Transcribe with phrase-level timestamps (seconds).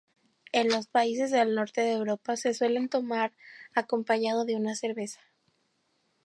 [0.51, 3.33] En los países del norte de Europa se suele tomar
[3.75, 5.19] acompañado de una cerveza.